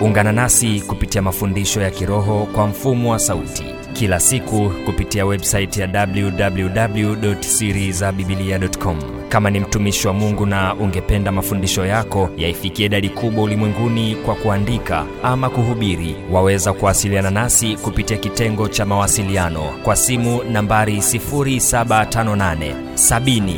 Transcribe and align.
ungana 0.00 0.32
nasi 0.32 0.80
kupitia 0.80 1.22
mafundisho 1.22 1.80
ya 1.80 1.90
kiroho 1.90 2.48
kwa 2.54 2.66
mfumo 2.66 3.10
wa 3.12 3.18
sauti. 3.18 3.64
Kila 3.92 4.20
siku 4.20 4.72
kupitia 4.84 5.26
websaiti 5.26 5.80
ya 5.80 6.06
www.sirizabibilia.com 6.08 8.96
kama 9.28 9.50
ni 9.50 9.60
mtumishi 9.60 10.06
wa 10.06 10.12
mungu 10.12 10.46
na 10.46 10.74
ungependa 10.74 11.32
mafundisho 11.32 11.86
yako 11.86 12.30
yaifikie 12.36 12.86
idadi 12.86 13.08
kubwa 13.08 13.44
ulimwenguni 13.44 14.14
kwa 14.14 14.34
kuandika 14.34 15.04
ama 15.22 15.50
kuhubiri 15.50 16.16
waweza 16.32 16.72
kuwasiliana 16.72 17.30
nasi 17.30 17.76
kupitia 17.76 18.16
kitengo 18.16 18.68
cha 18.68 18.86
mawasiliano 18.86 19.62
kwa 19.82 19.96
simu 19.96 20.40
nambari 20.52 20.96
758 20.96 22.74
70 22.94 23.54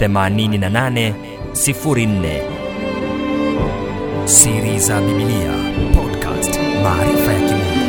88 0.00 1.12
04 1.52 2.59
siri 4.30 4.78
za 4.78 5.00
bibilia 5.00 5.52
podcast 5.94 6.58
maarifa 6.82 7.32
ya 7.32 7.40
kimungu 7.40 7.79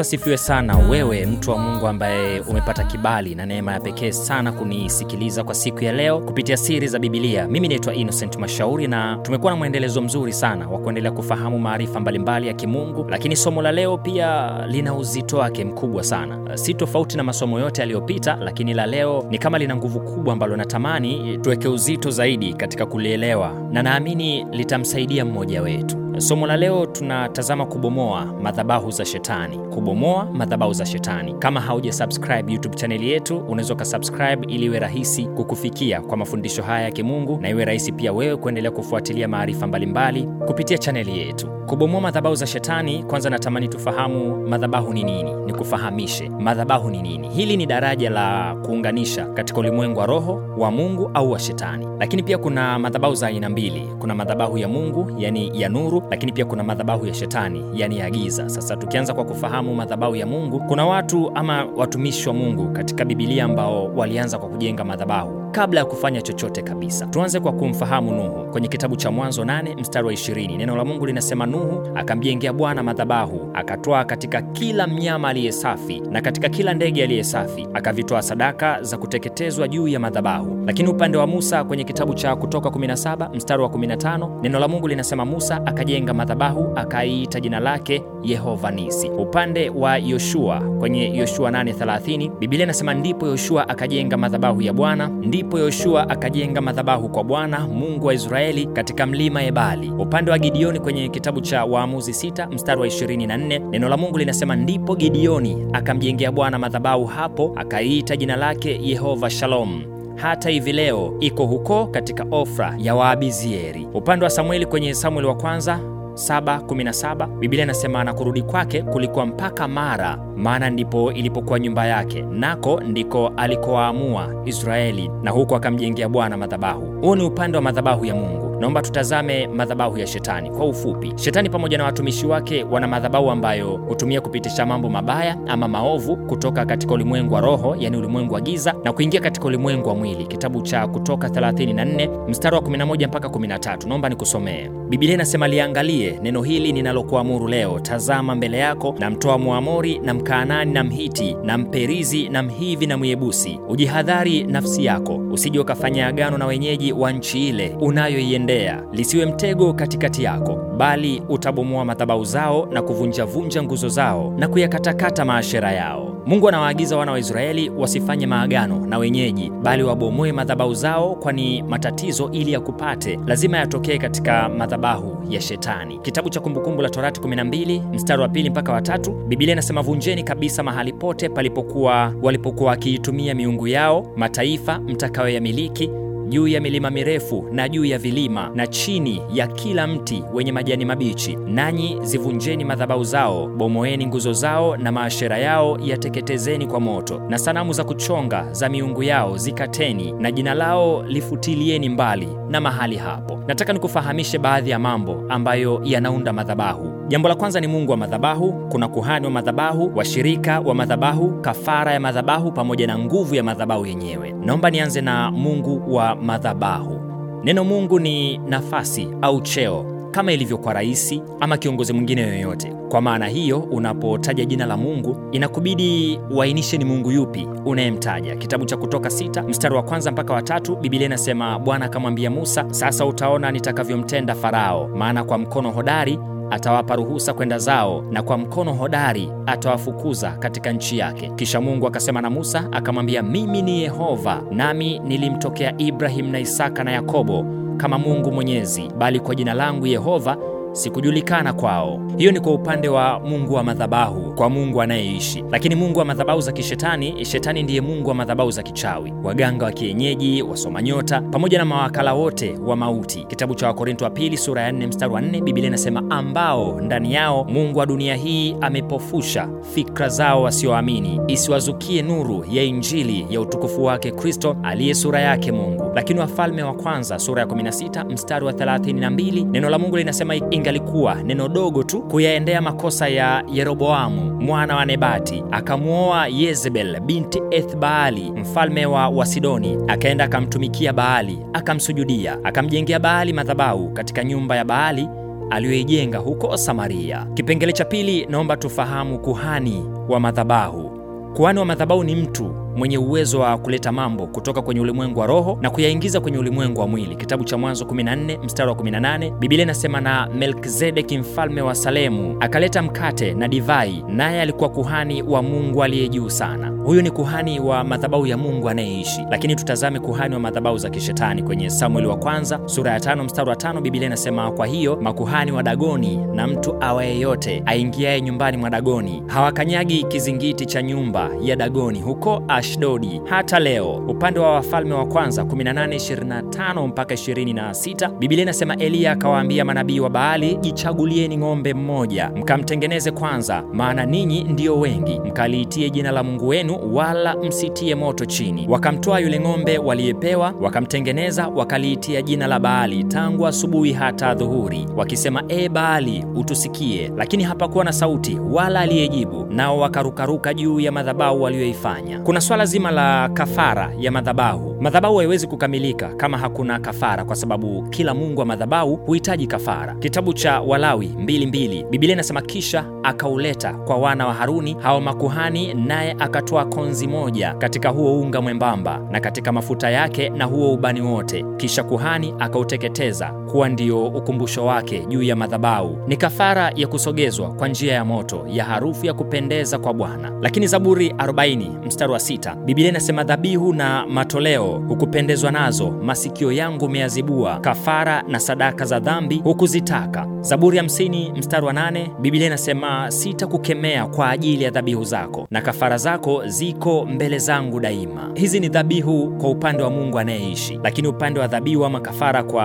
yangu. 0.00 0.10
asifiwe 0.10 0.36
sana. 0.36 0.76
Wewe 0.78 1.26
mtu 1.26 1.50
wa 1.50 1.58
mungu 1.58 1.86
ambaye 1.86 2.40
umepata 2.40 2.84
kibali 2.84 3.34
na 3.34 3.46
neema 3.46 3.72
ya 3.72 3.80
pekee 3.80 4.12
sana 4.12 4.52
kunisikiliza 4.52 5.44
kwa 5.44 5.54
siku 5.54 5.84
ya 5.84 5.92
leo 5.92 6.20
kupitia 6.20 6.56
siri 6.56 6.88
za 6.88 6.98
bibilia 6.98 7.48
mimi 7.48 7.68
naitwa 7.68 7.94
innocent 7.94 8.36
mashauri 8.36 8.86
na 8.88 9.18
tumekuwa 9.22 9.52
na 9.52 9.56
mwendelezo 9.56 10.02
mzuri 10.02 10.32
sana 10.32 10.68
wa 10.68 10.78
kuendelea 10.78 11.12
kufahamu 11.12 11.58
maarifa 11.58 12.00
mbalimbali 12.00 12.46
ya 12.46 12.52
kimungu 12.54 13.06
lakini 13.08 13.36
somo 13.36 13.62
la 13.62 13.72
leo 13.72 13.98
pia 13.98 14.50
lina 14.66 14.94
uzito 14.94 15.36
wake 15.36 15.64
mkubwa 15.64 16.04
sana. 16.04 16.56
Si 16.56 16.74
tofauti 16.74 17.16
na 17.16 17.22
masomo 17.22 17.58
yote 17.60 17.80
yaliyopita 17.80 18.36
lakini 18.40 18.74
la 18.74 18.86
leo 18.86 19.24
ni 19.30 19.38
kama 19.38 19.58
lina 19.58 19.76
nguvu 19.76 20.00
kubwa 20.00 20.32
ambalo 20.32 20.56
natamani 20.56 21.38
tuweke 21.38 21.68
uzito 21.68 22.10
zaidi 22.10 22.54
katika 22.54 22.86
kulielewa 22.86 23.52
na 23.72 23.82
naamini 23.82 24.46
litamsaidia 24.52 25.24
mmoja 25.24 25.62
wetu. 25.62 25.96
Somo 26.18 26.46
la 26.46 26.56
leo 26.56 26.86
tunatazama 26.86 27.66
kubomoa 27.66 28.24
madhabahu 28.24 28.90
za 28.90 29.04
shetani 29.04 29.58
kubomoa 29.58 29.89
madhabahu 30.32 30.72
za 30.72 30.86
shetani. 30.86 31.34
Kama 31.34 31.60
hauja 31.60 31.92
subscribe 31.92 32.52
youtube 32.52 32.76
chaneli 32.76 33.10
yetu 33.10 33.38
unaweza 33.38 33.74
ukasubscribe 33.74 34.46
ili 34.54 34.66
iwe 34.66 34.78
rahisi 34.78 35.24
kukufikia 35.26 36.00
kwa 36.00 36.16
mafundisho 36.16 36.62
haya 36.62 36.84
ya 36.84 36.90
kimungu 36.90 37.38
na 37.40 37.48
iwe 37.48 37.64
rahisi 37.64 37.92
pia 37.92 38.12
wewe 38.12 38.36
kuendelea 38.36 38.70
kufuatilia 38.70 39.28
maarifa 39.28 39.66
mbalimbali 39.66 40.22
kupitia 40.46 40.78
chaneli 40.78 41.18
yetu 41.18 41.59
kubomoa 41.70 42.00
madhabahu 42.00 42.34
za 42.34 42.46
shetani 42.46 43.04
kwanza 43.04 43.30
natamani 43.30 43.68
tufahamu 43.68 44.48
madhabahu 44.48 44.92
ni 44.92 45.04
nini. 45.04 45.34
Nikufahamishe 45.34 46.28
madhabahu 46.28 46.90
ni 46.90 47.02
nini. 47.02 47.28
Hili 47.28 47.56
ni 47.56 47.66
daraja 47.66 48.10
la 48.10 48.54
kuunganisha 48.54 49.26
katika 49.26 49.60
ulimwengu 49.60 49.98
wa 50.00 50.06
roho 50.06 50.42
wa 50.58 50.70
mungu 50.70 51.10
au 51.14 51.30
wa 51.30 51.38
shetani. 51.38 51.86
Lakini 52.00 52.22
pia 52.22 52.38
kuna 52.38 52.78
madhabahu 52.78 53.14
za 53.14 53.26
aina 53.26 53.48
mbili. 53.48 53.88
Kuna 53.98 54.14
madhabahu 54.14 54.58
ya 54.58 54.68
mungu 54.68 55.12
yani 55.18 55.60
ya 55.62 55.68
nuru 55.68 56.02
lakini 56.10 56.32
pia 56.32 56.44
kuna 56.44 56.62
madhabahu 56.64 57.06
ya 57.06 57.14
shetani 57.14 57.64
yani 57.74 57.98
ya 57.98 58.10
giza. 58.10 58.48
Sasa 58.48 58.76
tukianza 58.76 59.14
kwa 59.14 59.24
kufahamu 59.24 59.74
madhabahu 59.74 60.16
ya 60.16 60.26
mungu 60.26 60.60
kuna 60.60 60.86
watu 60.86 61.30
ama 61.34 61.64
watumishi 61.76 62.28
wa 62.28 62.34
mungu 62.34 62.72
katika 62.72 63.04
bibilia 63.04 63.44
ambao 63.44 63.84
walianza 63.96 64.38
kwa 64.38 64.48
kujenga 64.48 64.84
madhabahu 64.84 65.39
kabla 65.52 65.80
ya 65.80 65.86
kufanya 65.86 66.22
chochote 66.22 66.62
kabisa 66.62 67.06
tuanze 67.06 67.40
kwa 67.40 67.52
kumfahamu 67.52 68.12
nuhu. 68.12 68.50
Kwenye 68.52 68.68
kitabu 68.68 68.96
cha 68.96 69.10
mwanzo 69.10 69.44
8 69.44 69.80
mstari 69.80 70.06
wa 70.06 70.12
20 70.12 70.56
neno 70.56 70.76
la 70.76 70.84
mungu 70.84 71.06
linasema 71.06 71.46
nuhu 71.46 71.88
akamjengea 71.94 72.52
bwana 72.52 72.82
madhabahu 72.82 73.50
akatwaa 73.54 74.04
katika 74.04 74.42
kila 74.42 74.86
mnyama 74.86 75.28
aliye 75.28 75.52
safi 75.52 76.00
na 76.10 76.20
katika 76.20 76.48
kila 76.48 76.74
ndege 76.74 77.02
aliye 77.04 77.24
safi 77.24 77.68
akavitoa 77.74 78.22
sadaka 78.22 78.82
za 78.82 78.96
kuteketezwa 78.98 79.68
juu 79.68 79.88
ya 79.88 80.00
madhabahu. 80.00 80.62
Lakini 80.66 80.88
upande 80.88 81.18
wa 81.18 81.26
musa 81.26 81.64
kwenye 81.64 81.84
kitabu 81.84 82.14
cha 82.14 82.36
kutoka 82.36 82.68
17 82.68 83.34
mstari 83.36 83.62
wa 83.62 83.68
15 83.68 84.40
neno 84.42 84.58
la 84.58 84.68
mungu 84.68 84.88
linasema 84.88 85.24
musa 85.24 85.66
akajenga 85.66 86.14
madhabahu 86.14 86.72
akaiita 86.76 87.40
jina 87.40 87.60
lake 87.60 88.02
yehova 88.22 88.70
nisi. 88.70 89.08
Upande 89.08 89.70
wa 89.70 89.96
yoshua 89.98 90.60
kwenye 90.60 91.16
yoshua 91.16 91.50
830 91.50 92.30
biblia 92.38 92.62
inasema 92.64 92.94
ndipo 92.94 93.26
yoshua 93.26 93.68
akajenga 93.68 94.16
madhabahu 94.16 94.62
ya 94.62 94.72
bwana 94.72 95.08
ndipo 95.40 95.58
yoshua 95.58 96.08
akajenga 96.10 96.60
madhabahu 96.60 97.08
kwa 97.08 97.24
bwana 97.24 97.60
mungu 97.68 98.06
wa 98.06 98.14
israeli 98.14 98.66
katika 98.66 99.06
mlima 99.06 99.42
ebali. 99.42 99.90
Upande 99.98 100.30
wa 100.30 100.38
gideoni 100.38 100.80
kwenye 100.80 101.08
kitabu 101.08 101.40
cha 101.40 101.64
waamuzi 101.64 102.12
6 102.28 102.48
mstari 102.54 102.80
wa 102.80 102.86
24 102.86 103.68
neno 103.70 103.88
la 103.88 103.96
mungu 103.96 104.18
linasema 104.18 104.56
ndipo 104.56 104.96
gideoni 104.96 105.66
akamjengea 105.72 106.32
bwana 106.32 106.58
madhabahu 106.58 107.04
hapo 107.04 107.52
akaiita 107.56 108.16
jina 108.16 108.36
lake 108.36 108.80
yehova 108.82 109.30
shalom. 109.30 109.82
Hata 110.16 110.50
hivi 110.50 110.72
leo 110.72 111.16
iko 111.20 111.46
huko 111.46 111.86
katika 111.86 112.26
ofra 112.30 112.74
ya 112.78 112.94
waabizieri. 112.94 113.86
Upande 113.94 114.24
wa 114.24 114.30
samueli 114.30 114.66
kwenye 114.66 114.94
samueli 114.94 115.28
wa 115.28 115.34
kwanza 115.36 115.80
7:17 116.20 117.26
biblia 117.38 117.64
inasema 117.64 118.04
na 118.04 118.14
kurudi 118.14 118.42
kwake 118.42 118.82
kulikuwa 118.82 119.26
mpaka 119.26 119.68
mara 119.68 120.18
maana 120.36 120.70
ndipo 120.70 121.12
ilipokuwa 121.12 121.58
nyumba 121.58 121.86
yake 121.86 122.22
nako 122.22 122.80
ndiko 122.80 123.32
alikowaamua 123.36 124.42
israeli 124.44 125.10
na 125.22 125.30
huko 125.30 125.56
akamjengea 125.56 126.08
bwana 126.08 126.36
madhabahu. 126.36 126.86
Huu 127.00 127.16
ni 127.16 127.22
upande 127.24 127.58
wa 127.58 127.62
madhabahu 127.62 128.04
ya 128.04 128.14
mungu 128.14 128.49
naomba 128.60 128.82
tutazame 128.82 129.46
madhabahu 129.46 129.98
ya 129.98 130.06
shetani 130.06 130.50
kwa 130.50 130.66
ufupi. 130.66 131.12
Shetani 131.16 131.50
pamoja 131.50 131.78
na 131.78 131.84
watumishi 131.84 132.26
wake 132.26 132.64
wana 132.64 132.88
madhabahu 132.88 133.30
ambayo 133.30 133.70
hutumia 133.76 134.20
kupitisha 134.20 134.66
mambo 134.66 134.88
mabaya 134.88 135.36
ama 135.46 135.68
maovu 135.68 136.16
kutoka 136.16 136.66
katika 136.66 136.94
ulimwengu 136.94 137.34
wa 137.34 137.40
roho 137.40 137.76
yani 137.78 137.96
ulimwengu 137.96 138.34
wa 138.34 138.40
giza 138.40 138.74
na 138.84 138.92
kuingia 138.92 139.20
katika 139.20 139.46
ulimwengu 139.46 139.88
wa 139.88 139.94
mwili. 139.94 140.24
Kitabu 140.26 140.62
cha 140.62 140.86
kutoka 140.86 141.28
34 141.28 142.28
mstari 142.28 142.56
wa 142.56 142.62
11 142.62 143.06
mpaka 143.08 143.28
13 143.28 143.88
naomba 143.88 144.08
nikusomee. 144.08 144.68
Biblia 144.88 145.14
inasema 145.14 145.48
liangalie 145.48 146.18
neno 146.22 146.42
hili 146.42 146.72
ninalokuamuru 146.72 147.48
leo. 147.48 147.80
Tazama 147.80 148.34
mbele 148.34 148.58
yako 148.58 148.94
na 148.98 149.10
mtoa 149.10 149.38
Mwamori 149.38 149.98
na 149.98 150.14
mkaanani 150.14 150.72
na 150.72 150.84
mhiti 150.84 151.36
na 151.44 151.58
mperizi 151.58 152.28
na 152.28 152.42
mhivi 152.42 152.86
na 152.86 152.96
myebusi. 152.98 153.60
Ujihadhari 153.68 154.42
nafsi 154.44 154.84
yako. 154.84 155.14
Usije 155.16 155.58
ukafanya 155.58 156.06
agano 156.06 156.38
na 156.38 156.46
wenyeji 156.46 156.92
wa 156.92 157.12
nchi 157.12 157.48
ile. 157.48 157.76
Unayoiendea 157.80 158.49
lisiwe 158.92 159.26
mtego 159.26 159.72
katikati 159.74 160.22
yako 160.24 160.58
bali 160.76 161.22
utabomoa 161.28 161.84
madhabahu 161.84 162.24
zao 162.24 162.66
na 162.72 162.82
kuvunjavunja 162.82 163.62
nguzo 163.62 163.88
zao 163.88 164.34
na 164.38 164.48
kuyakatakata 164.48 165.24
maashera 165.24 165.72
yao. 165.72 166.16
Mungu 166.26 166.48
anawaagiza 166.48 166.96
wana 166.96 167.12
wa 167.12 167.18
israeli 167.18 167.70
wasifanye 167.70 168.26
maagano 168.26 168.86
na 168.86 168.98
wenyeji 168.98 169.50
bali 169.62 169.82
wabomoe 169.82 170.32
madhabahu 170.32 170.74
zao 170.74 171.14
kwani 171.14 171.62
matatizo 171.62 172.30
ili 172.32 172.52
yakupate 172.52 173.18
lazima 173.26 173.58
yatokee 173.58 173.98
katika 173.98 174.48
madhabahu 174.48 175.16
ya 175.30 175.40
shetani. 175.40 175.98
Kitabu 175.98 176.30
cha 176.30 176.40
kumbukumbu 176.40 176.82
la 176.82 176.90
torati 176.90 177.20
12 177.20 177.94
mstari 177.94 178.22
wa 178.22 178.28
pili 178.28 178.50
mpaka 178.50 178.72
watatu 178.72 179.12
biblia 179.12 179.52
inasema 179.52 179.82
vunjeni 179.82 180.22
kabisa 180.22 180.62
mahali 180.62 180.92
pote 180.92 181.28
palipokuwa 181.28 182.14
walipokuwa 182.22 182.70
wakiitumia 182.70 183.34
miungu 183.34 183.68
yao 183.68 184.06
mataifa 184.16 184.78
mtakayoyamiliki 184.78 185.90
juu 186.30 186.48
ya 186.48 186.60
milima 186.60 186.90
mirefu 186.90 187.48
na 187.52 187.68
juu 187.68 187.84
ya 187.84 187.98
vilima 187.98 188.50
na 188.54 188.66
chini 188.66 189.22
ya 189.32 189.46
kila 189.46 189.86
mti 189.86 190.24
wenye 190.32 190.52
majani 190.52 190.84
mabichi. 190.84 191.36
Nanyi 191.36 191.98
zivunjeni 192.02 192.64
madhabahu 192.64 193.04
zao 193.04 193.48
bomoeni 193.48 194.06
nguzo 194.06 194.32
zao 194.32 194.76
na 194.76 194.92
maashera 194.92 195.38
yao 195.38 195.78
yateketezeni 195.84 196.66
kwa 196.66 196.80
moto 196.80 197.22
na 197.28 197.38
sanamu 197.38 197.72
za 197.72 197.84
kuchonga 197.84 198.52
za 198.52 198.68
miungu 198.68 199.02
yao 199.02 199.36
zikateni 199.36 200.12
na 200.12 200.32
jina 200.32 200.54
lao 200.54 201.02
lifutilieni 201.02 201.88
mbali 201.88 202.28
na 202.50 202.60
mahali 202.60 202.96
hapo. 202.96 203.40
Nataka 203.46 203.72
nikufahamishe 203.72 204.38
baadhi 204.38 204.70
ya 204.70 204.78
mambo 204.78 205.24
ambayo 205.28 205.80
yanaunda 205.84 206.32
madhabahu 206.32 206.89
jambo 207.10 207.28
la 207.28 207.34
kwanza 207.34 207.60
ni 207.60 207.66
mungu 207.66 207.90
wa 207.90 207.96
madhabahu 207.96 208.52
kuna 208.52 208.88
kuhani 208.88 209.26
wa 209.26 209.32
madhabahu 209.32 209.92
washirika 209.96 210.60
wa 210.60 210.74
madhabahu 210.74 211.40
kafara 211.40 211.92
ya 211.92 212.00
madhabahu 212.00 212.52
pamoja 212.52 212.86
na 212.86 212.98
nguvu 212.98 213.34
ya 213.34 213.42
madhabahu 213.42 213.86
yenyewe. 213.86 214.34
Naomba 214.44 214.70
nianze 214.70 215.00
na 215.00 215.30
mungu 215.30 215.94
wa 215.94 216.14
madhabahu. 216.16 217.00
Neno 217.44 217.64
mungu 217.64 217.98
ni 218.00 218.38
nafasi 218.38 219.08
au 219.22 219.40
cheo 219.40 219.84
kama 220.10 220.32
ilivyo 220.32 220.58
kwa 220.58 220.72
rais 220.72 221.20
ama 221.40 221.56
kiongozi 221.56 221.92
mwingine 221.92 222.22
yoyote. 222.22 222.72
Kwa 222.88 223.00
maana 223.00 223.28
hiyo 223.28 223.58
unapotaja 223.58 224.44
jina 224.44 224.66
la 224.66 224.76
mungu 224.76 225.16
inakubidi 225.32 226.20
uainishe 226.30 226.78
ni 226.78 226.84
mungu 226.84 227.10
yupi 227.10 227.48
unayemtaja. 227.64 228.36
Kitabu 228.36 228.64
cha 228.64 228.76
kutoka 228.76 229.10
sita 229.10 229.42
mstari 229.42 229.74
wa 229.74 229.82
kwanza 229.82 230.10
mpaka 230.10 230.34
watatu 230.34 230.76
Biblia 230.76 231.06
inasema 231.06 231.58
bwana 231.58 231.84
akamwambia 231.84 232.30
musa 232.30 232.64
sasa 232.70 233.06
utaona 233.06 233.50
nitakavyomtenda 233.52 234.34
farao 234.34 234.88
maana 234.88 235.24
kwa 235.24 235.38
mkono 235.38 235.70
hodari 235.70 236.18
atawapa 236.50 236.96
ruhusa 236.96 237.32
kwenda 237.34 237.58
zao 237.58 238.04
na 238.10 238.22
kwa 238.22 238.38
mkono 238.38 238.72
hodari 238.72 239.32
atawafukuza 239.46 240.30
katika 240.30 240.72
nchi 240.72 240.98
yake. 240.98 241.30
Kisha 241.36 241.60
mungu 241.60 241.86
akasema 241.86 242.20
na 242.20 242.30
musa 242.30 242.68
akamwambia 242.72 243.22
mimi 243.22 243.62
ni 243.62 243.82
yehova 243.82 244.42
nami 244.50 244.98
nilimtokea 244.98 245.74
ibrahim 245.78 246.30
na 246.30 246.40
isaka 246.40 246.84
na 246.84 246.92
yakobo 246.92 247.44
kama 247.76 247.98
mungu 247.98 248.32
mwenyezi 248.32 248.88
bali 248.98 249.20
kwa 249.20 249.34
jina 249.34 249.54
langu 249.54 249.86
yehova 249.86 250.36
sikujulikana 250.72 251.52
kwao. 251.52 252.00
Hiyo 252.16 252.32
ni 252.32 252.40
kwa 252.40 252.52
upande 252.54 252.88
wa 252.88 253.20
Mungu 253.20 253.54
wa 253.54 253.64
madhabahu, 253.64 254.34
kwa 254.34 254.50
Mungu 254.50 254.82
anayeishi. 254.82 255.44
Lakini 255.50 255.74
Mungu 255.74 255.98
wa 255.98 256.04
madhabahu 256.04 256.40
za 256.40 256.52
kishetani, 256.52 257.24
shetani 257.24 257.62
ndiye 257.62 257.80
Mungu 257.80 258.08
wa 258.08 258.14
madhabahu 258.14 258.50
za 258.50 258.62
kichawi, 258.62 259.12
waganga 259.24 259.64
wa 259.64 259.72
kienyeji, 259.72 260.42
wasoma 260.42 260.82
nyota, 260.82 261.20
pamoja 261.20 261.58
na 261.58 261.64
mawakala 261.64 262.14
wote 262.14 262.54
wa 262.66 262.76
mauti. 262.76 263.24
Kitabu 263.24 263.54
cha 263.54 263.66
Wakorinto 263.66 264.04
wa 264.04 264.10
pili 264.10 264.36
sura 264.36 264.62
ya 264.62 264.72
4 264.72 264.86
mstari 264.88 265.12
wa 265.12 265.20
4, 265.20 265.40
Biblia 265.42 265.66
inasema 265.66 266.04
ambao 266.10 266.80
ndani 266.80 267.14
yao 267.14 267.44
Mungu 267.44 267.78
wa 267.78 267.86
dunia 267.86 268.14
hii 268.14 268.56
amepofusha 268.60 269.48
fikra 269.74 270.08
zao 270.08 270.42
wasioamini, 270.42 271.20
isiwazukie 271.28 272.02
nuru 272.02 272.44
ya 272.50 272.62
Injili 272.62 273.26
ya 273.30 273.40
utukufu 273.40 273.84
wake 273.84 274.10
Kristo 274.10 274.56
aliye 274.62 274.94
sura 274.94 275.20
yake 275.20 275.52
Mungu. 275.52 275.90
Lakini 275.94 276.20
Wafalme 276.20 276.62
wa 276.62 276.74
Kwanza 276.74 277.18
sura 277.18 277.40
ya 277.42 277.46
16 277.48 278.04
mstari 278.12 278.44
wa 278.46 278.52
32, 278.52 279.44
neno 279.50 279.70
la 279.70 279.78
Mungu 279.78 279.96
linasema 279.96 280.34
ingalikuwa 280.60 281.14
neno 281.22 281.48
dogo 281.48 281.82
tu 281.82 282.02
kuyaendea 282.02 282.60
makosa 282.60 283.08
ya 283.08 283.44
Yeroboamu 283.52 284.40
mwana 284.40 284.76
wa 284.76 284.84
Nebati, 284.84 285.44
akamwoa 285.50 286.28
Yezebel 286.28 287.00
binti 287.00 287.42
Ethbaali 287.50 288.30
mfalme 288.30 288.86
wa 288.86 289.08
Wasidoni, 289.08 289.78
akaenda 289.88 290.24
akamtumikia 290.24 290.92
Baali, 290.92 291.38
akamsujudia, 291.52 292.38
akamjengea 292.44 292.98
Baali 292.98 293.32
madhabahu 293.32 293.90
katika 293.90 294.24
nyumba 294.24 294.56
ya 294.56 294.64
Baali 294.64 295.08
aliyoijenga 295.50 296.18
huko 296.18 296.56
Samaria. 296.56 297.26
Kipengele 297.34 297.72
cha 297.72 297.84
pili, 297.84 298.26
naomba 298.26 298.56
tufahamu 298.56 299.18
kuhani 299.18 299.84
wa 300.08 300.20
madhabahu. 300.20 300.90
Kuhani 301.36 301.58
wa 301.58 301.64
madhabahu 301.64 302.04
ni 302.04 302.14
mtu 302.16 302.54
mwenye 302.76 302.98
uwezo 302.98 303.40
wa 303.40 303.58
kuleta 303.58 303.92
mambo 303.92 304.26
kutoka 304.26 304.62
kwenye 304.62 304.80
ulimwengu 304.80 305.20
wa 305.20 305.26
roho 305.26 305.58
na 305.62 305.70
kuyaingiza 305.70 306.20
kwenye 306.20 306.38
ulimwengu 306.38 306.80
wa 306.80 306.86
mwili. 306.86 307.16
Kitabu 307.16 307.44
cha 307.44 307.58
Mwanzo 307.58 307.84
14 307.84 308.44
mstari 308.44 308.68
wa 308.70 308.74
18, 308.76 309.30
Biblia 309.38 309.62
inasema 309.62 310.00
na 310.00 310.26
Melkizedeki 310.34 311.18
mfalme 311.18 311.62
wa 311.62 311.74
Salemu 311.74 312.36
akaleta 312.40 312.82
mkate 312.82 313.34
na 313.34 313.48
divai, 313.48 314.04
naye 314.08 314.40
alikuwa 314.42 314.68
kuhani 314.70 315.22
wa 315.22 315.42
Mungu 315.42 315.82
aliye 315.84 316.08
juu 316.08 316.28
sana. 316.28 316.68
Huyu 316.84 317.02
ni 317.02 317.10
kuhani 317.10 317.60
wa 317.60 317.84
madhabahu 317.84 318.26
ya 318.26 318.36
Mungu 318.36 318.68
anayeishi. 318.68 319.20
Lakini 319.30 319.56
tutazame 319.56 319.98
kuhani 320.00 320.34
wa 320.34 320.40
madhabahu 320.40 320.78
za 320.78 320.90
kishetani 320.90 321.42
kwenye 321.42 321.70
Samueli 321.70 322.08
wa 322.08 322.16
kwanza 322.16 322.60
sura 322.66 322.92
ya 322.92 323.00
tano 323.00 323.24
mstari 323.24 323.48
wa 323.50 323.56
tano, 323.56 323.80
Biblia 323.80 324.06
inasema 324.06 324.50
kwa 324.52 324.66
hiyo 324.66 324.98
makuhani 325.02 325.52
wa 325.52 325.62
Dagoni 325.62 326.16
na 326.34 326.46
mtu 326.46 326.76
awaye 326.80 327.20
yote 327.20 327.62
aingiaye 327.66 328.20
nyumbani 328.20 328.56
mwa 328.56 328.70
Dagoni 328.70 329.22
hawakanyagi 329.26 330.02
kizingiti 330.04 330.66
cha 330.66 330.82
nyumba 330.82 331.30
ya 331.42 331.56
Dagoni 331.56 332.00
huko 332.00 332.42
Ashdodi 332.60 333.20
hata 333.24 333.58
leo. 333.58 333.92
Upande 334.08 334.40
wa 334.40 334.52
Wafalme 334.54 334.94
wa 334.94 335.06
Kwanza 335.06 335.42
18:25 335.44 336.86
mpaka 336.86 337.14
26, 337.14 338.08
Biblia 338.18 338.42
inasema 338.42 338.76
Eliya 338.76 339.12
akawaambia 339.12 339.64
manabii 339.64 340.00
wa 340.00 340.10
Baali, 340.10 340.54
jichagulieni 340.54 341.36
ng'ombe 341.38 341.74
mmoja 341.74 342.30
mkamtengeneze 342.36 343.10
kwanza, 343.10 343.62
maana 343.72 344.06
ninyi 344.06 344.44
ndiyo 344.44 344.78
wengi, 344.80 345.20
mkaliitie 345.20 345.90
jina 345.90 346.10
la 346.10 346.22
Mungu 346.22 346.48
wenu, 346.48 346.78
wala 346.94 347.36
msitie 347.36 347.94
moto 347.94 348.24
chini. 348.24 348.66
Wakamtoa 348.68 349.20
yule 349.20 349.40
ng'ombe 349.40 349.78
waliyepewa, 349.78 350.54
wakamtengeneza, 350.60 351.48
wakaliitia 351.48 352.22
jina 352.22 352.46
la 352.46 352.58
Baali 352.60 353.04
tangu 353.04 353.46
asubuhi 353.46 353.92
hata 353.92 354.34
dhuhuri, 354.34 354.86
wakisema, 354.96 355.42
e 355.48 355.68
Baali, 355.68 356.24
utusikie. 356.34 357.12
Lakini 357.16 357.42
hapakuwa 357.42 357.84
na 357.84 357.92
sauti 357.92 358.38
wala 358.50 358.80
aliyejibu, 358.80 359.46
nao 359.50 359.78
wakarukaruka 359.78 360.54
juu 360.54 360.80
ya 360.80 360.92
madhabahu 360.92 361.42
walioifanya. 361.42 362.20
Kuna 362.20 362.40
swala 362.50 362.66
zima 362.66 362.90
la 362.90 363.28
kafara 363.28 363.92
ya 363.98 364.10
madhabahu. 364.12 364.76
Madhabahu 364.80 365.16
haiwezi 365.16 365.46
kukamilika 365.46 366.08
kama 366.08 366.38
hakuna 366.38 366.78
kafara, 366.78 367.24
kwa 367.24 367.36
sababu 367.36 367.82
kila 367.90 368.14
mungu 368.14 368.40
wa 368.40 368.46
madhabahu 368.46 368.96
huhitaji 368.96 369.46
kafara. 369.46 369.94
Kitabu 369.94 370.32
cha 370.32 370.60
Walawi 370.60 371.06
2:2 371.06 371.88
Biblia 371.90 372.12
inasema 372.12 372.42
kisha 372.42 372.84
akauleta 373.02 373.72
kwa 373.74 373.96
wana 373.96 374.26
wa 374.26 374.34
Haruni 374.34 374.76
hao 374.80 375.00
makuhani, 375.00 375.74
naye 375.74 376.16
akatoa 376.18 376.64
konzi 376.64 377.06
moja 377.06 377.54
katika 377.54 377.88
huo 377.88 378.20
unga 378.20 378.40
mwembamba 378.40 379.00
na 379.10 379.20
katika 379.20 379.52
mafuta 379.52 379.90
yake 379.90 380.28
na 380.28 380.44
huo 380.44 380.72
ubani 380.72 381.00
wote, 381.00 381.44
kisha 381.56 381.82
kuhani 381.84 382.34
akauteketeza 382.38 383.32
kuwa 383.50 383.68
ndio 383.68 384.06
ukumbusho 384.06 384.64
wake 384.66 384.98
juu 385.08 385.22
ya 385.22 385.36
madhabahu. 385.36 385.98
Ni 386.06 386.16
kafara 386.16 386.72
ya 386.76 386.86
kusogezwa 386.86 387.50
kwa 387.54 387.68
njia 387.68 387.94
ya 387.94 388.04
moto 388.04 388.44
ya 388.48 388.64
harufu 388.64 389.06
ya 389.06 389.14
kupendeza 389.14 389.78
kwa 389.78 389.94
Bwana. 389.94 390.32
Lakini 390.42 390.66
Zaburi 390.66 391.08
40 391.18 391.86
mstari 391.86 392.12
wa 392.12 392.20
sita 392.40 392.54
Biblia 392.54 392.88
inasema 392.88 393.24
dhabihu 393.24 393.72
na 393.72 394.06
matoleo 394.06 394.64
hukupendezwa 394.88 395.50
nazo, 395.52 395.90
masikio 395.90 396.52
yangu 396.52 396.84
umeazibua, 396.84 397.60
kafara 397.60 398.22
na 398.28 398.40
sadaka 398.40 398.84
za 398.84 399.00
dhambi 399.00 399.38
hukuzitaka. 399.44 400.26
Zaburi 400.40 400.78
50 400.78 401.38
mstari 401.38 401.66
wa 401.66 401.72
8 401.72 402.20
Biblia 402.20 402.46
inasema 402.46 403.10
sitakukemea 403.10 404.06
kwa 404.06 404.30
ajili 404.30 404.64
ya 404.64 404.70
dhabihu 404.70 405.04
zako, 405.04 405.46
na 405.50 405.60
kafara 405.60 405.96
zako 405.98 406.46
ziko 406.46 407.04
mbele 407.06 407.38
zangu 407.38 407.80
daima. 407.80 408.30
Hizi 408.34 408.60
ni 408.60 408.68
dhabihu 408.68 409.36
kwa 409.40 409.50
upande 409.50 409.82
wa 409.82 409.90
Mungu 409.90 410.18
anayeishi, 410.18 410.80
lakini 410.84 411.08
upande 411.08 411.40
wa 411.40 411.46
dhabihu 411.46 411.84
ama 411.84 412.00
kafara 412.00 412.42
kwa 412.42 412.64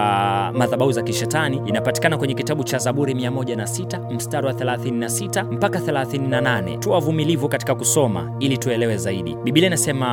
madhabahu 0.57 0.91
za 0.91 1.01
kishetani 1.01 1.61
inapatikana 1.65 2.17
kwenye 2.17 2.33
kitabu 2.33 2.63
cha 2.63 2.77
Zaburi 2.77 3.13
106 3.13 4.11
mstari 4.13 4.47
wa 4.47 4.53
36 4.53 5.43
mpaka 5.51 5.79
38. 5.79 6.79
Tuwa 6.79 6.99
vumilivu 6.99 7.49
katika 7.49 7.75
kusoma 7.75 8.31
ili 8.39 8.57
tuelewe 8.57 8.97
zaidi. 8.97 9.35
Biblia 9.43 9.64
inasema 9.67 10.07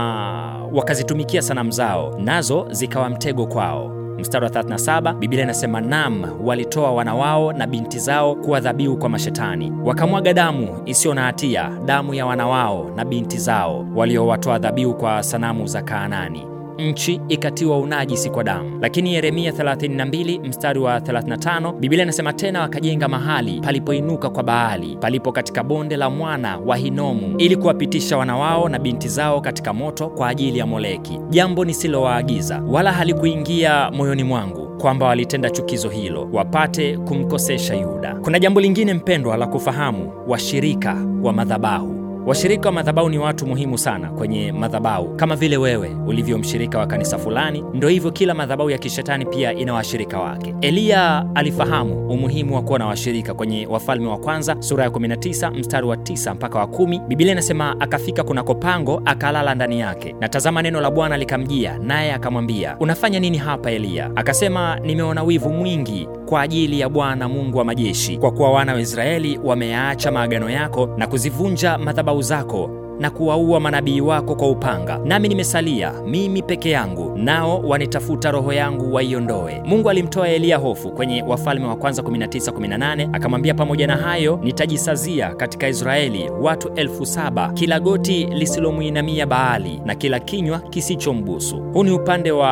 wakazitumikia 0.73 1.43
sanamu 1.43 1.71
zao, 1.71 2.19
nazo 2.21 2.67
zikawa 2.71 3.09
mtego 3.11 3.47
kwao. 3.47 3.89
Mstari 4.19 4.45
wa 4.45 4.51
37 4.51 5.15
Biblia 5.15 5.43
inasema 5.45 5.81
nam, 5.81 6.25
walitoa 6.45 6.93
wana 6.93 7.15
wao 7.15 7.53
na 7.53 7.67
binti 7.67 7.99
zao 7.99 8.35
kuwa 8.35 8.61
dhabihu 8.61 8.97
kwa 8.97 9.09
mashetani, 9.09 9.73
wakamwaga 9.85 10.33
damu 10.33 10.83
isiyo 10.87 11.15
na 11.15 11.23
hatia, 11.23 11.71
damu 11.85 12.15
ya 12.15 12.27
wana 12.27 12.47
wao 12.47 12.91
na 12.97 13.05
binti 13.05 13.39
zao 13.39 13.87
waliowatoa 13.95 14.59
dhabihu 14.59 14.95
kwa 14.95 15.23
sanamu 15.23 15.67
za 15.67 15.83
Kaanani 15.83 16.52
nchi 16.83 17.21
ikatiwa 17.29 17.79
unajisi 17.79 18.31
kwa 18.31 18.45
damu. 18.45 18.79
Lakini 18.81 19.15
Yeremia 19.15 19.53
32 19.53 20.49
mstari 20.49 20.79
wa 20.79 20.99
35 20.99 21.73
Biblia 21.73 22.03
inasema 22.03 22.33
tena, 22.33 22.61
wakajenga 22.61 23.09
mahali 23.09 23.61
palipoinuka 23.61 24.31
kwa 24.31 24.43
Baali, 24.43 24.97
palipo 25.01 25.33
katika 25.33 25.63
bonde 25.65 25.97
la 25.97 26.11
mwana 26.11 26.59
wa 26.59 26.77
Hinomu, 26.77 27.35
ili 27.39 27.57
kuwapitisha 27.57 28.17
wana 28.17 28.37
wao 28.37 28.69
na 28.69 28.79
binti 28.79 29.09
zao 29.09 29.41
katika 29.41 29.73
moto 29.73 30.09
kwa 30.09 30.29
ajili 30.29 30.59
ya 30.59 30.67
Moleki, 30.67 31.21
jambo 31.31 31.65
nisilowaagiza 31.65 32.63
wala 32.69 32.93
halikuingia 32.93 33.91
moyoni 33.91 34.25
mwangu 34.25 34.69
kwamba 34.81 35.07
walitenda 35.07 35.51
chukizo 35.51 35.89
hilo 35.89 36.29
wapate 36.33 36.97
kumkosesha 36.99 37.75
Yuda. 37.75 38.15
Kuna 38.15 38.39
jambo 38.39 38.61
lingine 38.61 38.95
mpendwa 38.95 39.37
la 39.37 39.47
kufahamu, 39.47 40.13
washirika 40.29 40.97
wa 41.23 41.33
madhabahu 41.33 41.92
Washirika 42.27 42.69
wa 42.69 42.73
madhabahu 42.75 43.09
ni 43.09 43.19
watu 43.19 43.47
muhimu 43.47 43.79
sana 43.79 44.11
kwenye 44.11 44.53
madhabahu. 44.53 45.17
Kama 45.17 45.37
vile 45.37 45.57
wewe 45.57 45.97
ulivyo 46.07 46.39
mshirika 46.39 46.79
wa 46.79 46.87
kanisa 46.87 47.19
fulani, 47.19 47.65
ndo 47.75 47.89
hivyo 47.89 48.11
kila 48.11 48.35
madhabahu 48.35 48.71
ya 48.71 48.79
kishetani 48.79 49.27
pia 49.27 49.53
ina 49.53 49.75
washirika 49.75 50.19
wake. 50.21 50.55
Eliya 50.61 51.27
alifahamu 51.35 52.09
umuhimu 52.09 52.55
wa 52.55 52.63
kuwa 52.63 52.79
na 52.79 52.87
washirika. 52.87 53.35
Kwenye 53.35 53.67
Wafalme 53.67 54.07
wa 54.07 54.19
Kwanza 54.19 54.57
sura 54.59 54.85
ya 54.85 54.91
19 54.91 55.51
mstari 55.59 55.87
wa 55.87 55.97
9 55.97 56.35
mpaka 56.35 56.59
wa 56.59 56.67
kumi, 56.67 56.99
Biblia 57.09 57.33
inasema 57.33 57.81
akafika 57.81 58.23
kunako 58.25 58.55
pango 58.55 59.03
akalala 59.05 59.55
ndani 59.55 59.81
yake, 59.81 60.17
na 60.21 60.29
tazama, 60.29 60.63
neno 60.63 60.81
la 60.81 60.91
Bwana 60.91 61.17
likamjia, 61.17 61.79
naye 61.79 62.13
akamwambia, 62.13 62.77
unafanya 62.81 63.21
nini 63.21 63.39
hapa 63.39 63.71
Eliya? 63.71 64.11
Akasema, 64.17 64.81
nimeona 64.81 65.23
wivu 65.23 65.51
mwingi 65.51 66.09
kwa 66.33 66.41
ajili 66.43 66.81
ya 66.81 66.89
Bwana 66.89 67.29
Mungu 67.29 67.59
wa 67.59 67.65
majeshi, 67.65 68.17
kwa 68.19 68.31
kuwa 68.31 68.53
wana 68.53 68.75
wa 68.75 68.81
Israeli 68.81 69.41
wameyaacha 69.45 70.13
maagano 70.13 70.51
yako 70.51 70.87
na 70.97 71.07
kuzivunja 71.07 71.79
madhabahu 71.79 72.23
zako 72.23 72.71
na 73.03 73.11
kuwaua 73.11 73.61
manabii 73.61 74.01
wako 74.01 74.35
kwa 74.35 74.51
upanga, 74.51 74.99
nami 75.05 75.29
nimesalia 75.29 75.93
mimi 76.07 76.43
peke 76.43 76.71
yangu, 76.71 77.19
nao 77.19 77.61
wanitafuta 77.61 78.31
roho 78.31 78.53
yangu 78.53 78.95
waiondoe. 78.95 79.63
Mungu 79.65 79.91
alimtoa 79.91 80.29
Eliya 80.29 80.57
hofu 80.57 80.91
kwenye 80.91 81.23
Wafalme 81.23 81.67
wa 81.67 81.77
Kwanza 81.77 82.03
19:18 82.03 83.09
akamwambia, 83.13 83.55
pamoja 83.55 83.87
na 83.87 83.97
hayo 83.97 84.41
nitajisazia 84.43 85.35
katika 85.35 85.69
Israeli 85.69 86.31
watu 86.41 86.69
elfu 86.75 87.07
saba 87.07 87.53
kila 87.53 87.81
goti 87.81 88.25
lisilomwinamia 88.25 89.27
Baali 89.27 89.81
na 89.85 89.95
kila 89.95 90.21
kinywa 90.21 90.59
kisichombusu. 90.59 91.57
Huu 91.73 91.85
ni 91.85 91.91
upande 91.91 92.31
wa 92.33 92.51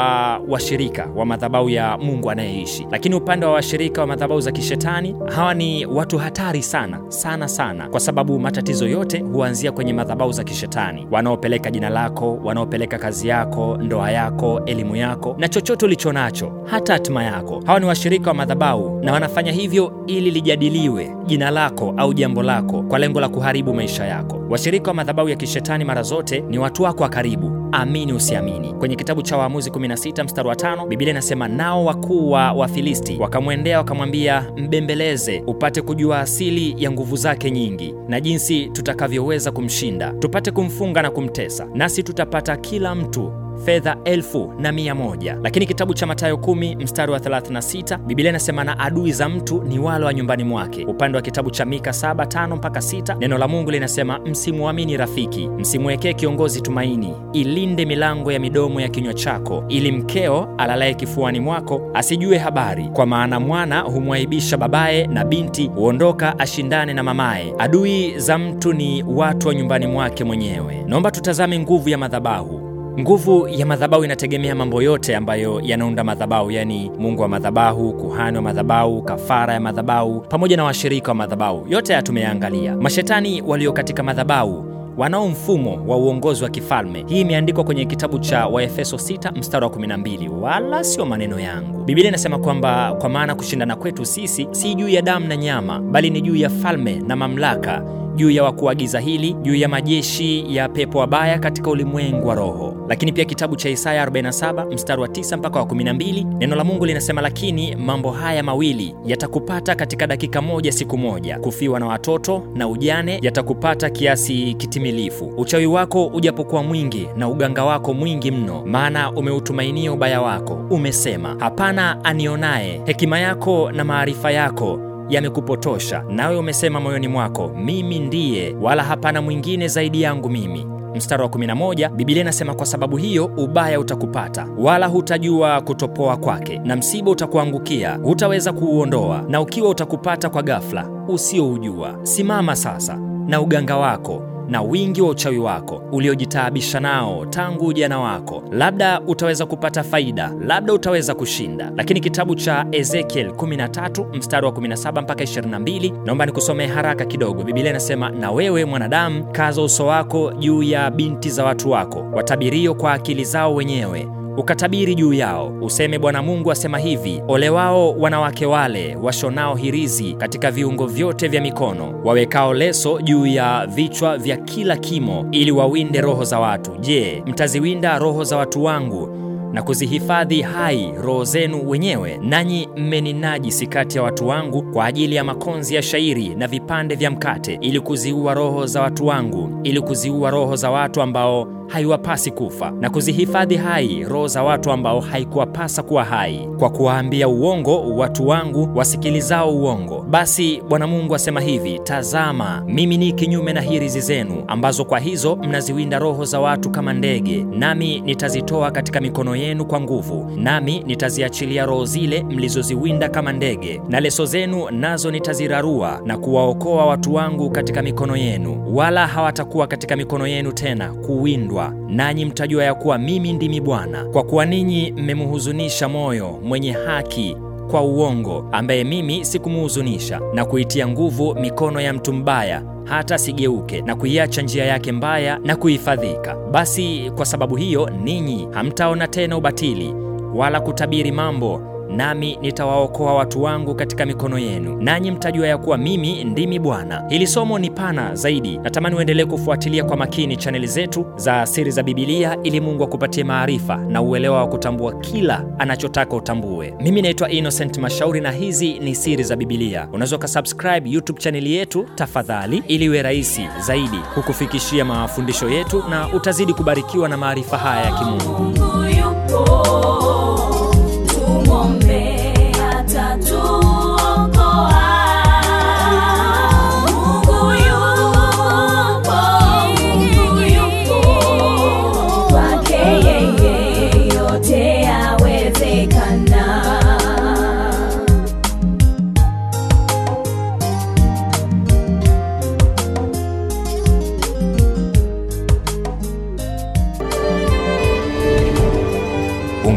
washirika 0.48 1.08
wa 1.16 1.26
madhabahu 1.26 1.70
ya 1.70 1.98
Mungu 1.98 2.30
anayeishi, 2.30 2.86
lakini 2.90 3.14
upande 3.14 3.46
wa 3.46 3.52
washirika 3.52 4.00
wa 4.00 4.06
madhabahu 4.06 4.40
za 4.40 4.52
kishetani, 4.52 5.16
hawa 5.36 5.54
ni 5.54 5.86
watu 5.86 6.18
hatari 6.18 6.62
sana 6.62 7.00
sana 7.08 7.48
sana, 7.48 7.88
kwa 7.88 8.00
sababu 8.00 8.38
matatizo 8.38 8.88
yote 8.88 9.18
huanzia 9.18 9.72
kwenye 9.72 9.92
madhabahu 9.92 10.32
za 10.40 10.44
kishetani, 10.44 11.06
wanaopeleka 11.10 11.70
jina 11.70 11.90
lako, 11.90 12.38
wanaopeleka 12.44 12.98
kazi 12.98 13.28
yako, 13.28 13.76
ndoa 13.80 14.10
yako, 14.10 14.60
elimu 14.66 14.96
yako 14.96 15.36
na 15.38 15.48
chochote 15.48 15.84
ulicho 15.84 16.12
nacho, 16.12 16.52
hata 16.64 16.92
hatima 16.92 17.24
yako. 17.24 17.62
Hawa 17.66 17.80
ni 17.80 17.86
washirika 17.86 18.30
wa 18.30 18.34
madhabahu 18.34 19.00
na 19.04 19.12
wanafanya 19.12 19.52
hivyo 19.52 20.04
ili 20.06 20.30
lijadiliwe 20.30 21.12
jina 21.26 21.50
lako 21.50 21.94
au 21.96 22.14
jambo 22.14 22.42
lako 22.42 22.82
kwa 22.82 22.98
lengo 22.98 23.20
la 23.20 23.28
kuharibu 23.28 23.74
maisha 23.74 24.04
yako. 24.06 24.40
Washirika 24.50 24.90
wa 24.90 24.94
madhabahu 24.94 25.28
ya 25.28 25.36
kishetani 25.36 25.84
mara 25.84 26.02
zote 26.02 26.40
ni 26.40 26.58
watu 26.58 26.82
wako 26.82 27.02
wa 27.02 27.08
karibu 27.08 27.59
amini 27.72 28.12
usiamini. 28.12 28.72
Kwenye 28.74 28.96
kitabu 28.96 29.22
cha 29.22 29.36
Waamuzi 29.36 29.70
16 29.70 30.24
mstari 30.24 30.48
wa 30.48 30.54
5 30.54 30.86
Biblia 30.86 31.10
inasema 31.10 31.48
nao 31.48 31.84
wakuu 31.84 32.30
wa 32.30 32.52
Wafilisti 32.52 33.16
wakamwendea 33.20 33.78
wakamwambia, 33.78 34.52
mbembeleze 34.56 35.42
upate 35.46 35.82
kujua 35.82 36.20
asili 36.20 36.74
ya 36.84 36.90
nguvu 36.90 37.16
zake 37.16 37.50
nyingi 37.50 37.94
na 38.08 38.20
jinsi 38.20 38.66
tutakavyoweza 38.66 39.52
kumshinda, 39.52 40.12
tupate 40.12 40.50
kumfunga 40.50 41.02
na 41.02 41.10
kumtesa, 41.10 41.68
nasi 41.74 42.02
tutapata 42.02 42.56
kila 42.56 42.94
mtu 42.94 43.32
fedha 43.64 43.96
elfu 44.04 44.54
na 44.58 44.72
mia 44.72 44.94
moja. 44.94 45.38
Lakini 45.42 45.66
kitabu 45.66 45.94
cha 45.94 46.06
Mathayo 46.06 46.34
10 46.36 46.82
mstari 46.82 47.12
wa 47.12 47.18
36 47.18 47.98
Biblia 47.98 48.30
inasema 48.30 48.64
na 48.64 48.78
adui 48.78 49.12
za 49.12 49.28
mtu 49.28 49.62
ni 49.62 49.78
wale 49.78 50.04
wa 50.04 50.14
nyumbani 50.14 50.44
mwake. 50.44 50.84
Upande 50.84 51.16
wa 51.16 51.22
kitabu 51.22 51.50
cha 51.50 51.64
Mika 51.64 51.90
7 51.90 52.14
5 52.24 52.56
mpaka 52.56 52.80
6 52.80 53.18
neno 53.18 53.38
la 53.38 53.48
Mungu 53.48 53.70
linasema 53.70 54.18
msimwamini 54.18 54.96
rafiki, 54.96 55.48
msimwekee 55.48 56.12
kiongozi 56.12 56.60
tumaini, 56.60 57.14
ilinde 57.32 57.84
milango 57.84 58.32
ya 58.32 58.40
midomo 58.40 58.80
ya 58.80 58.88
kinywa 58.88 59.14
chako, 59.14 59.64
ili 59.68 59.92
mkeo 59.92 60.54
alalaye 60.58 60.94
kifuani 60.94 61.40
mwako 61.40 61.90
asijue 61.94 62.38
habari, 62.38 62.84
kwa 62.88 63.06
maana 63.06 63.40
mwana 63.40 63.80
humwaibisha 63.80 64.56
babaye, 64.56 65.06
na 65.06 65.24
binti 65.24 65.66
huondoka 65.66 66.38
ashindane 66.38 66.94
na 66.94 67.02
mamaye. 67.02 67.54
Adui 67.58 68.18
za 68.18 68.38
mtu 68.38 68.72
ni 68.72 69.02
watu 69.02 69.48
wa 69.48 69.54
nyumbani 69.54 69.86
mwake 69.86 70.24
mwenyewe. 70.24 70.84
Naomba 70.86 71.10
tutazame 71.10 71.58
nguvu 71.58 71.88
ya 71.88 71.98
madhabahu. 71.98 72.69
Nguvu 72.98 73.48
ya 73.48 73.66
madhabahu 73.66 74.04
inategemea 74.04 74.54
mambo 74.54 74.82
yote 74.82 75.16
ambayo 75.16 75.60
yanaunda 75.64 76.04
madhabahu, 76.04 76.50
yaani 76.50 76.90
Mungu 76.98 77.22
wa 77.22 77.28
madhabahu, 77.28 77.92
kuhani 77.92 78.36
wa 78.36 78.42
madhabahu, 78.42 79.02
kafara 79.02 79.54
ya 79.54 79.60
madhabahu, 79.60 80.20
pamoja 80.20 80.56
na 80.56 80.64
washirika 80.64 81.08
wa 81.10 81.14
madhabahu. 81.14 81.66
Yote 81.68 81.92
haya 81.92 82.02
tumeyaangalia. 82.02 82.76
Mashetani 82.76 83.42
walio 83.42 83.72
katika 83.72 84.02
madhabahu 84.02 84.64
wanao 84.96 85.28
mfumo 85.28 85.84
wa 85.86 85.96
uongozi 85.96 86.44
wa 86.44 86.50
kifalme. 86.50 87.04
Hii 87.08 87.20
imeandikwa 87.20 87.64
kwenye 87.64 87.84
kitabu 87.84 88.18
cha 88.18 88.46
Waefeso 88.46 88.96
6 88.96 89.38
mstari 89.38 89.64
wa 89.64 89.70
12, 89.70 90.28
wala 90.28 90.84
sio 90.84 91.06
maneno 91.06 91.40
yangu. 91.40 91.84
Biblia 91.84 92.08
inasema 92.08 92.38
kwamba 92.38 92.94
kwa 93.00 93.08
maana 93.08 93.34
kushindana 93.34 93.76
kwetu 93.76 94.04
sisi 94.04 94.48
si 94.50 94.74
juu 94.74 94.88
ya 94.88 95.02
damu 95.02 95.26
na 95.28 95.36
nyama, 95.36 95.78
bali 95.80 96.10
ni 96.10 96.20
juu 96.20 96.36
ya 96.36 96.50
falme 96.50 96.94
na 97.06 97.16
mamlaka 97.16 97.82
juu 98.16 98.30
ya 98.30 98.44
wakuu 98.44 98.64
wa 98.64 98.74
giza 98.74 99.00
hili, 99.00 99.32
juu 99.32 99.54
ya 99.54 99.68
majeshi 99.68 100.56
ya 100.56 100.68
pepo 100.68 100.98
wabaya 100.98 101.38
katika 101.38 101.70
ulimwengu 101.70 102.28
wa 102.28 102.34
roho. 102.34 102.76
Lakini 102.88 103.12
pia 103.12 103.24
kitabu 103.24 103.56
cha 103.56 103.68
Isaya 103.70 104.06
47 104.06 104.72
mstari 104.74 105.02
wa 105.02 105.08
9 105.08 105.36
mpaka 105.36 105.58
wa 105.58 105.64
12, 105.64 106.24
neno 106.38 106.56
la 106.56 106.64
Mungu 106.64 106.86
linasema, 106.86 107.20
lakini 107.20 107.76
mambo 107.76 108.10
haya 108.10 108.42
mawili 108.42 108.94
yatakupata 109.04 109.74
katika 109.74 110.06
dakika 110.06 110.42
moja, 110.42 110.72
siku 110.72 110.98
moja, 110.98 111.38
kufiwa 111.38 111.80
na 111.80 111.86
watoto 111.86 112.42
na 112.54 112.68
ujane 112.68 113.18
yatakupata 113.22 113.90
kiasi 113.90 114.54
kitimilifu. 114.54 115.24
Uchawi 115.36 115.66
wako 115.66 116.06
ujapokuwa 116.06 116.62
mwingi 116.62 117.08
na 117.16 117.28
uganga 117.28 117.64
wako 117.64 117.94
mwingi 117.94 118.30
mno, 118.30 118.62
maana 118.66 119.12
umeutumainia 119.12 119.92
ubaya 119.92 120.20
wako, 120.20 120.54
umesema, 120.70 121.36
hapana 121.38 122.04
anionaye. 122.04 122.80
Hekima 122.84 123.18
yako 123.18 123.72
na 123.72 123.84
maarifa 123.84 124.30
yako 124.30 124.89
yamekupotosha, 125.10 126.04
nawe 126.08 126.36
umesema 126.36 126.80
moyoni 126.80 127.08
mwako, 127.08 127.48
mimi 127.64 127.98
ndiye, 127.98 128.56
wala 128.60 128.82
hapana 128.84 129.22
mwingine 129.22 129.68
zaidi 129.68 130.02
yangu 130.02 130.28
mimi. 130.28 130.66
Mstari 130.94 131.22
wa 131.22 131.28
11 131.28 131.88
Biblia 131.88 132.20
inasema 132.20 132.54
kwa 132.54 132.66
sababu 132.66 132.96
hiyo 132.96 133.24
ubaya 133.36 133.80
utakupata, 133.80 134.46
wala 134.58 134.86
hutajua 134.86 135.60
kutopoa 135.60 136.16
kwake, 136.16 136.58
na 136.64 136.76
msiba 136.76 137.10
utakuangukia, 137.10 137.94
hutaweza 137.94 138.52
kuuondoa, 138.52 139.24
na 139.28 139.40
ukiwa 139.40 139.68
utakupata 139.68 140.28
kwa 140.30 140.42
ghafla 140.42 140.88
usioujua. 141.08 141.98
Simama 142.02 142.56
sasa 142.56 142.96
na 143.26 143.40
uganga 143.40 143.76
wako 143.76 144.22
na 144.50 144.62
wingi 144.62 145.02
wa 145.02 145.08
uchawi 145.08 145.38
wako 145.38 145.82
uliojitaabisha 145.92 146.80
nao 146.80 147.26
tangu 147.26 147.66
ujana 147.66 148.00
wako, 148.00 148.42
labda 148.52 149.00
utaweza 149.00 149.46
kupata 149.46 149.82
faida, 149.82 150.32
labda 150.46 150.72
utaweza 150.72 151.14
kushinda. 151.14 151.72
Lakini 151.76 152.00
kitabu 152.00 152.34
cha 152.34 152.66
Ezekiel 152.72 153.28
13 153.28 154.16
mstari 154.16 154.46
wa 154.46 154.52
17 154.52 155.02
mpaka 155.02 155.24
22, 155.24 155.92
naomba 156.04 156.26
nikusomee 156.26 156.66
haraka 156.66 157.04
kidogo. 157.04 157.42
Biblia 157.42 157.70
inasema, 157.70 158.10
na 158.10 158.30
wewe 158.30 158.64
mwanadamu, 158.64 159.24
kaza 159.32 159.62
uso 159.62 159.86
wako 159.86 160.32
juu 160.32 160.62
ya 160.62 160.90
binti 160.90 161.30
za 161.30 161.44
watu 161.44 161.70
wako, 161.70 162.06
watabirio 162.12 162.74
kwa 162.74 162.92
akili 162.92 163.24
zao 163.24 163.54
wenyewe 163.54 164.08
ukatabiri 164.40 164.94
juu 164.94 165.12
yao, 165.12 165.52
useme, 165.62 165.98
Bwana 165.98 166.22
Mungu 166.22 166.50
asema 166.52 166.78
hivi: 166.78 167.22
ole 167.28 167.50
wao 167.50 167.92
wanawake 167.92 168.46
wale 168.46 168.96
washonao 169.02 169.54
hirizi 169.54 170.12
katika 170.14 170.50
viungo 170.50 170.86
vyote 170.86 171.28
vya 171.28 171.40
mikono, 171.40 172.00
wawekao 172.04 172.54
leso 172.54 173.00
juu 173.00 173.26
ya 173.26 173.66
vichwa 173.66 174.18
vya 174.18 174.36
kila 174.36 174.76
kimo, 174.76 175.26
ili 175.32 175.50
wawinde 175.50 176.00
roho 176.00 176.24
za 176.24 176.40
watu. 176.40 176.76
Je, 176.80 177.22
mtaziwinda 177.26 177.98
roho 177.98 178.24
za 178.24 178.36
watu 178.36 178.64
wangu 178.64 179.08
na 179.52 179.62
kuzihifadhi 179.62 180.42
hai 180.42 180.92
roho 181.02 181.24
zenu 181.24 181.68
wenyewe? 181.70 182.18
Nanyi 182.22 182.68
mmeninajisi 182.76 183.66
kati 183.66 183.96
ya 183.96 184.02
watu 184.02 184.28
wangu 184.28 184.62
kwa 184.62 184.84
ajili 184.84 185.14
ya 185.16 185.24
makonzi 185.24 185.74
ya 185.74 185.82
shairi 185.82 186.28
na 186.28 186.46
vipande 186.46 186.94
vya 186.94 187.10
mkate, 187.10 187.58
ili 187.60 187.80
kuziua 187.80 188.34
roho 188.34 188.66
za 188.66 188.82
watu 188.82 189.06
wangu, 189.06 189.60
ili 189.64 189.80
kuziua 189.80 190.30
roho 190.30 190.56
za 190.56 190.70
watu 190.70 191.02
ambao 191.02 191.59
haiwapasi 191.72 192.30
kufa 192.30 192.70
na 192.70 192.90
kuzihifadhi 192.90 193.56
hai 193.56 194.04
roho 194.04 194.26
za 194.28 194.42
watu 194.42 194.70
ambao 194.72 195.00
haikuwapasa 195.00 195.82
kuwa 195.82 196.04
hai, 196.04 196.48
kwa 196.58 196.70
kuwaambia 196.70 197.28
uongo 197.28 197.96
watu 197.96 198.28
wangu 198.28 198.68
wasikilizao 198.74 199.50
uongo. 199.56 200.06
Basi 200.10 200.62
Bwana 200.68 200.86
Mungu 200.86 201.14
asema 201.14 201.40
hivi: 201.40 201.78
Tazama, 201.78 202.62
mimi 202.66 202.96
ni 202.96 203.12
kinyume 203.12 203.52
na 203.52 203.60
hirizi 203.60 204.00
zenu, 204.00 204.44
ambazo 204.46 204.84
kwa 204.84 204.98
hizo 204.98 205.36
mnaziwinda 205.36 205.98
roho 205.98 206.24
za 206.24 206.40
watu 206.40 206.70
kama 206.70 206.92
ndege, 206.92 207.46
nami 207.50 208.00
nitazitoa 208.00 208.70
katika 208.70 209.00
mikono 209.00 209.36
yenu 209.36 209.64
kwa 209.64 209.80
nguvu, 209.80 210.30
nami 210.36 210.80
nitaziachilia 210.86 211.66
roho 211.66 211.84
zile 211.84 212.22
mlizoziwinda 212.22 213.08
kama 213.08 213.32
ndege, 213.32 213.80
na 213.88 214.00
leso 214.00 214.24
zenu 214.26 214.70
nazo 214.70 215.10
nitazirarua 215.10 216.00
na 216.04 216.18
kuwaokoa 216.18 216.86
watu 216.86 217.14
wangu 217.14 217.50
katika 217.50 217.82
mikono 217.82 218.16
yenu, 218.16 218.64
wala 218.76 219.06
hawatakuwa 219.06 219.66
katika 219.66 219.96
mikono 219.96 220.26
yenu 220.26 220.52
tena 220.52 220.92
kuwindwa 220.92 221.59
nanyi 221.88 222.24
mtajua 222.24 222.64
ya 222.64 222.74
kuwa 222.74 222.98
mimi 222.98 223.32
ndimi 223.32 223.60
Bwana. 223.60 224.04
Kwa 224.04 224.22
kuwa 224.22 224.46
ninyi 224.46 224.92
mmemhuzunisha 224.96 225.88
moyo 225.88 226.38
mwenye 226.44 226.72
haki 226.72 227.36
kwa 227.70 227.82
uongo, 227.82 228.48
ambaye 228.52 228.84
mimi 228.84 229.24
sikumuhuzunisha, 229.24 230.20
na 230.34 230.44
kuitia 230.44 230.88
nguvu 230.88 231.34
mikono 231.34 231.80
ya 231.80 231.92
mtu 231.92 232.12
mbaya 232.12 232.62
hata 232.84 233.18
sigeuke 233.18 233.80
na 233.82 233.96
kuiacha 233.96 234.42
njia 234.42 234.64
yake 234.64 234.92
mbaya 234.92 235.38
na 235.44 235.56
kuhifadhika. 235.56 236.36
Basi 236.50 237.12
kwa 237.16 237.26
sababu 237.26 237.56
hiyo 237.56 237.90
ninyi 238.04 238.48
hamtaona 238.50 239.08
tena 239.08 239.36
ubatili 239.36 239.94
wala 240.34 240.60
kutabiri 240.60 241.12
mambo 241.12 241.69
nami 241.96 242.38
nitawaokoa 242.42 243.14
watu 243.14 243.42
wangu 243.42 243.74
katika 243.74 244.06
mikono 244.06 244.38
yenu, 244.38 244.76
nanyi 244.82 245.10
mtajua 245.10 245.46
ya 245.46 245.58
kuwa 245.58 245.78
mimi 245.78 246.24
ndimi 246.24 246.58
Bwana. 246.58 247.04
Hili 247.08 247.26
somo 247.26 247.58
ni 247.58 247.70
pana 247.70 248.14
zaidi. 248.14 248.58
Natamani 248.58 248.96
uendelee 248.96 249.24
kufuatilia 249.24 249.84
kwa 249.84 249.96
makini 249.96 250.36
chaneli 250.36 250.66
zetu 250.66 251.06
za 251.16 251.46
Siri 251.46 251.70
za 251.70 251.82
Bibilia 251.82 252.36
ili 252.42 252.60
Mungu 252.60 252.84
akupatie 252.84 253.24
maarifa 253.24 253.76
na 253.76 254.02
uelewa 254.02 254.38
wa 254.38 254.48
kutambua 254.48 254.92
kila 254.92 255.44
anachotaka 255.58 256.16
utambue. 256.16 256.74
Mimi 256.80 257.02
naitwa 257.02 257.30
Innocent 257.30 257.78
Mashauri 257.78 258.20
na 258.20 258.30
hizi 258.30 258.78
ni 258.78 258.94
Siri 258.94 259.24
za 259.24 259.36
Bibilia. 259.36 259.88
Unaweza 259.92 260.16
ukasubscribe 260.16 260.90
YouTube 260.90 261.20
chaneli 261.20 261.52
yetu 261.52 261.86
tafadhali, 261.94 262.62
ili 262.68 262.84
iwe 262.84 263.02
rahisi 263.02 263.48
zaidi 263.60 263.98
kukufikishia 264.14 264.84
mafundisho 264.84 265.48
yetu, 265.50 265.84
na 265.90 266.08
utazidi 266.14 266.54
kubarikiwa 266.54 267.08
na 267.08 267.16
maarifa 267.16 267.58
haya 267.58 267.84
ya 267.84 267.92
kimungu. 267.92 268.52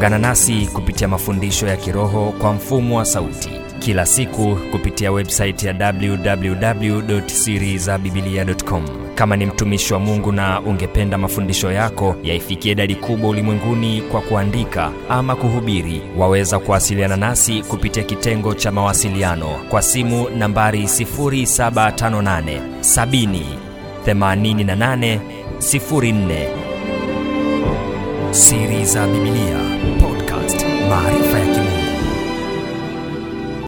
Ungana 0.03 0.19
nasi 0.19 0.67
kupitia 0.73 1.07
mafundisho 1.07 1.67
ya 1.67 1.77
kiroho 1.77 2.33
kwa 2.41 2.53
mfumo 2.53 2.97
wa 2.97 3.05
sauti 3.05 3.49
kila 3.79 4.05
siku 4.05 4.57
kupitia 4.71 5.11
website 5.11 5.63
ya 5.63 5.93
www.sirizabibilia.com. 5.93 8.83
Kama 9.15 9.35
ni 9.37 9.45
mtumishi 9.45 9.93
wa 9.93 9.99
Mungu 9.99 10.31
na 10.31 10.61
ungependa 10.61 11.17
mafundisho 11.17 11.71
yako 11.71 12.15
yaifikie 12.23 12.71
idadi 12.71 12.95
kubwa 12.95 13.29
ulimwenguni 13.29 14.01
kwa 14.01 14.21
kuandika 14.21 14.91
ama 15.09 15.35
kuhubiri, 15.35 16.01
waweza 16.17 16.59
kuwasiliana 16.59 17.17
nasi 17.17 17.61
kupitia 17.61 18.03
kitengo 18.03 18.53
cha 18.53 18.71
mawasiliano 18.71 19.47
kwa 19.69 19.81
simu 19.81 20.29
nambari 20.29 20.83
0758 20.83 22.59
70 22.81 23.41
88 24.07 25.19
04 25.59 26.72
Siri 28.33 28.85
za 28.85 29.07
Bibilia 29.07 29.59
Podcast, 30.01 30.65
maarifa 30.89 31.39
ya 31.39 31.45